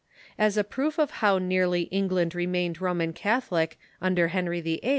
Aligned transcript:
As 0.35 0.57
a 0.57 0.63
proof 0.63 0.97
of 0.97 1.11
how 1.21 1.37
nearly 1.37 1.87
Eng 1.91 2.07
land 2.07 2.33
remained 2.33 2.81
Roman 2.81 3.13
Catholic 3.13 3.77
under 4.01 4.29
Henry 4.29 4.59
VIII. 4.59 4.89